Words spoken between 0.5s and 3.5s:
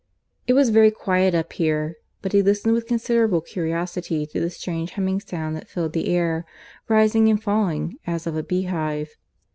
was very quiet up here; but he listened with considerable